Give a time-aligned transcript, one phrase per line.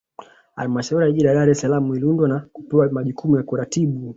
[0.55, 4.09] Halmashauri ya Jiji la Dar es Salaam iliundwa na kupewa majukumu ya kuratibu